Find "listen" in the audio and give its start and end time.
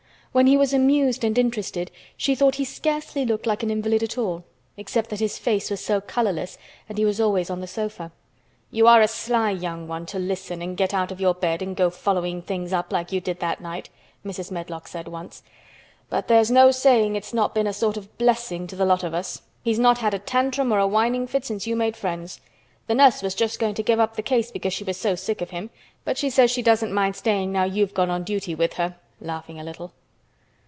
10.19-10.61